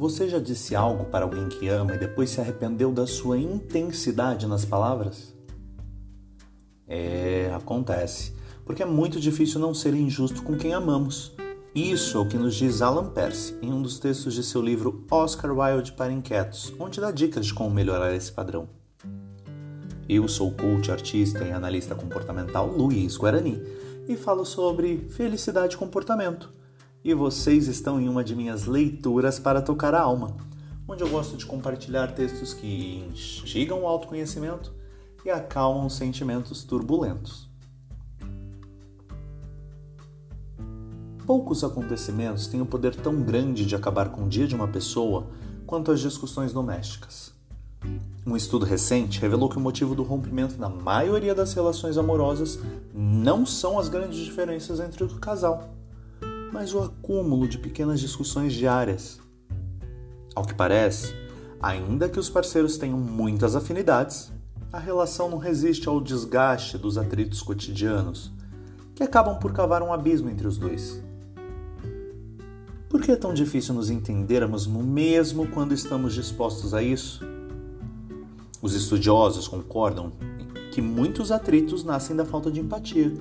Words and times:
Você 0.00 0.30
já 0.30 0.38
disse 0.38 0.74
algo 0.74 1.04
para 1.04 1.26
alguém 1.26 1.46
que 1.50 1.68
ama 1.68 1.94
e 1.94 1.98
depois 1.98 2.30
se 2.30 2.40
arrependeu 2.40 2.90
da 2.90 3.06
sua 3.06 3.36
intensidade 3.36 4.46
nas 4.46 4.64
palavras? 4.64 5.34
É, 6.88 7.52
acontece, 7.54 8.32
porque 8.64 8.82
é 8.82 8.86
muito 8.86 9.20
difícil 9.20 9.60
não 9.60 9.74
ser 9.74 9.92
injusto 9.92 10.42
com 10.42 10.56
quem 10.56 10.72
amamos. 10.72 11.32
Isso 11.74 12.16
é 12.16 12.20
o 12.22 12.26
que 12.26 12.38
nos 12.38 12.54
diz 12.54 12.80
Alan 12.80 13.10
Percy 13.10 13.54
em 13.60 13.74
um 13.74 13.82
dos 13.82 13.98
textos 13.98 14.32
de 14.32 14.42
seu 14.42 14.62
livro 14.62 15.04
Oscar 15.10 15.52
Wilde 15.52 15.92
para 15.92 16.10
Inquietos, 16.10 16.72
onde 16.78 16.98
dá 16.98 17.10
dicas 17.10 17.44
de 17.44 17.52
como 17.52 17.68
melhorar 17.68 18.14
esse 18.14 18.32
padrão. 18.32 18.70
Eu 20.08 20.26
sou 20.28 20.48
o 20.48 20.54
coach, 20.54 20.90
artista 20.90 21.44
e 21.44 21.52
analista 21.52 21.94
comportamental 21.94 22.66
Luiz 22.68 23.18
Guarani 23.18 23.62
e 24.08 24.16
falo 24.16 24.46
sobre 24.46 24.96
felicidade 25.10 25.74
e 25.74 25.78
comportamento 25.78 26.58
e 27.02 27.14
vocês 27.14 27.66
estão 27.66 28.00
em 28.00 28.08
uma 28.08 28.22
de 28.22 28.36
minhas 28.36 28.66
leituras 28.66 29.38
para 29.38 29.62
tocar 29.62 29.94
a 29.94 30.00
alma, 30.00 30.36
onde 30.86 31.02
eu 31.02 31.08
gosto 31.08 31.36
de 31.36 31.46
compartilhar 31.46 32.12
textos 32.12 32.52
que 32.52 33.04
instigam 33.10 33.82
o 33.82 33.86
autoconhecimento 33.86 34.72
e 35.24 35.30
acalmam 35.30 35.88
sentimentos 35.88 36.62
turbulentos. 36.62 37.48
Poucos 41.24 41.62
acontecimentos 41.62 42.48
têm 42.48 42.60
o 42.60 42.66
poder 42.66 42.94
tão 42.96 43.22
grande 43.22 43.64
de 43.64 43.76
acabar 43.76 44.10
com 44.10 44.24
o 44.24 44.28
dia 44.28 44.46
de 44.46 44.54
uma 44.54 44.66
pessoa 44.68 45.28
quanto 45.64 45.92
as 45.92 46.00
discussões 46.00 46.52
domésticas. 46.52 47.32
Um 48.26 48.36
estudo 48.36 48.66
recente 48.66 49.20
revelou 49.20 49.48
que 49.48 49.56
o 49.56 49.60
motivo 49.60 49.94
do 49.94 50.02
rompimento 50.02 50.58
na 50.58 50.68
maioria 50.68 51.34
das 51.34 51.54
relações 51.54 51.96
amorosas 51.96 52.58
não 52.92 53.46
são 53.46 53.78
as 53.78 53.88
grandes 53.88 54.18
diferenças 54.18 54.80
entre 54.80 55.04
o 55.04 55.08
casal, 55.20 55.70
mas 56.52 56.74
o 56.74 56.80
acúmulo 56.80 57.46
de 57.46 57.58
pequenas 57.58 58.00
discussões 58.00 58.52
diárias. 58.52 59.20
Ao 60.34 60.44
que 60.44 60.54
parece, 60.54 61.14
ainda 61.60 62.08
que 62.08 62.18
os 62.18 62.28
parceiros 62.28 62.76
tenham 62.76 62.98
muitas 62.98 63.54
afinidades, 63.54 64.32
a 64.72 64.78
relação 64.78 65.28
não 65.28 65.38
resiste 65.38 65.88
ao 65.88 66.00
desgaste 66.00 66.78
dos 66.78 66.96
atritos 66.96 67.42
cotidianos, 67.42 68.32
que 68.94 69.02
acabam 69.02 69.38
por 69.38 69.52
cavar 69.52 69.82
um 69.82 69.92
abismo 69.92 70.30
entre 70.30 70.46
os 70.46 70.58
dois. 70.58 71.02
Por 72.88 73.00
que 73.00 73.12
é 73.12 73.16
tão 73.16 73.32
difícil 73.32 73.74
nos 73.74 73.88
entendermos 73.88 74.66
mesmo 74.66 75.46
quando 75.48 75.72
estamos 75.72 76.14
dispostos 76.14 76.74
a 76.74 76.82
isso? 76.82 77.24
Os 78.60 78.74
estudiosos 78.74 79.46
concordam 79.46 80.12
que 80.72 80.82
muitos 80.82 81.32
atritos 81.32 81.82
nascem 81.84 82.14
da 82.14 82.24
falta 82.24 82.50
de 82.50 82.60
empatia 82.60 83.12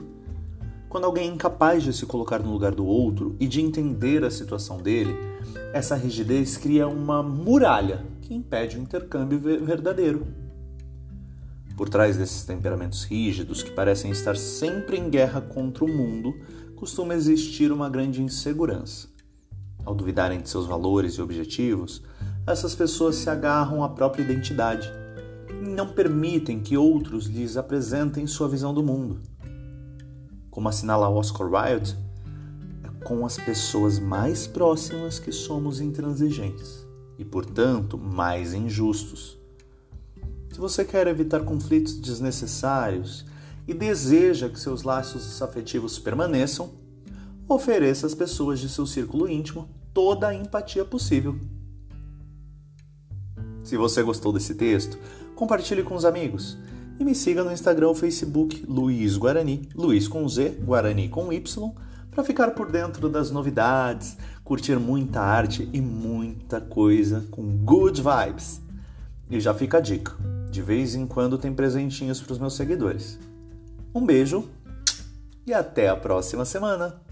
quando 0.89 1.05
alguém 1.05 1.29
é 1.29 1.33
incapaz 1.33 1.83
de 1.83 1.93
se 1.93 2.07
colocar 2.07 2.39
no 2.39 2.51
lugar 2.51 2.73
do 2.73 2.83
outro 2.83 3.35
e 3.39 3.47
de 3.47 3.61
entender 3.61 4.25
a 4.25 4.31
situação 4.31 4.77
dele, 4.77 5.15
essa 5.71 5.95
rigidez 5.95 6.57
cria 6.57 6.87
uma 6.87 7.21
muralha 7.21 8.03
que 8.23 8.33
impede 8.33 8.75
o 8.75 8.81
intercâmbio 8.81 9.39
verdadeiro. 9.39 10.25
Por 11.77 11.87
trás 11.87 12.17
desses 12.17 12.43
temperamentos 12.43 13.03
rígidos 13.03 13.61
que 13.61 13.69
parecem 13.69 14.09
estar 14.09 14.35
sempre 14.35 14.97
em 14.97 15.11
guerra 15.11 15.39
contra 15.39 15.85
o 15.85 15.87
mundo, 15.87 16.33
costuma 16.75 17.13
existir 17.13 17.71
uma 17.71 17.87
grande 17.87 18.21
insegurança. 18.23 19.07
Ao 19.85 19.93
duvidarem 19.93 20.41
de 20.41 20.49
seus 20.49 20.65
valores 20.65 21.13
e 21.13 21.21
objetivos, 21.21 22.01
essas 22.47 22.73
pessoas 22.73 23.15
se 23.15 23.29
agarram 23.29 23.83
à 23.83 23.89
própria 23.89 24.23
identidade 24.23 24.91
e 25.49 25.69
não 25.69 25.93
permitem 25.93 26.59
que 26.59 26.75
outros 26.75 27.27
lhes 27.27 27.57
apresentem 27.57 28.25
sua 28.25 28.49
visão 28.49 28.73
do 28.73 28.81
mundo 28.81 29.21
como 30.59 30.67
assinala 30.67 31.09
Oscar 31.09 31.47
Wilde, 31.49 31.95
é 32.83 33.05
com 33.05 33.25
as 33.25 33.37
pessoas 33.37 33.97
mais 33.97 34.45
próximas 34.45 35.17
que 35.17 35.31
somos 35.31 35.79
intransigentes 35.79 36.85
e, 37.17 37.23
portanto, 37.23 37.97
mais 37.97 38.53
injustos. 38.53 39.37
Se 40.51 40.59
você 40.59 40.83
quer 40.83 41.07
evitar 41.07 41.45
conflitos 41.45 41.97
desnecessários 41.97 43.25
e 43.65 43.73
deseja 43.73 44.49
que 44.49 44.59
seus 44.59 44.83
laços 44.83 45.41
afetivos 45.41 45.97
permaneçam, 45.97 46.71
ofereça 47.47 48.05
às 48.05 48.13
pessoas 48.13 48.59
de 48.59 48.67
seu 48.67 48.85
círculo 48.85 49.29
íntimo 49.29 49.69
toda 49.93 50.27
a 50.27 50.35
empatia 50.35 50.83
possível. 50.83 51.39
Se 53.63 53.77
você 53.77 54.03
gostou 54.03 54.33
desse 54.33 54.55
texto, 54.55 54.99
compartilhe 55.37 55.83
com 55.83 55.95
os 55.95 56.03
amigos 56.03 56.57
e 56.99 57.05
me 57.05 57.15
siga 57.15 57.43
no 57.43 57.51
Instagram 57.51 57.87
ou 57.87 57.95
Facebook 57.95 58.65
Luiz 58.67 59.15
Guarani, 59.15 59.69
Luiz 59.73 60.07
com 60.07 60.27
Z, 60.27 60.59
Guarani 60.61 61.07
com 61.07 61.31
Y, 61.31 61.73
para 62.11 62.23
ficar 62.23 62.51
por 62.51 62.69
dentro 62.69 63.07
das 63.07 63.31
novidades, 63.31 64.17
curtir 64.43 64.75
muita 64.75 65.21
arte 65.21 65.69
e 65.71 65.79
muita 65.79 66.59
coisa 66.59 67.25
com 67.31 67.43
good 67.57 68.01
vibes. 68.01 68.61
E 69.31 69.39
já 69.39 69.53
fica 69.53 69.77
a 69.77 69.81
dica: 69.81 70.13
de 70.51 70.61
vez 70.61 70.95
em 70.95 71.07
quando 71.07 71.37
tem 71.37 71.53
presentinhos 71.53 72.19
para 72.19 72.33
os 72.33 72.39
meus 72.39 72.55
seguidores. 72.55 73.17
Um 73.95 74.05
beijo 74.05 74.49
e 75.47 75.53
até 75.53 75.87
a 75.87 75.95
próxima 75.95 76.43
semana! 76.43 77.08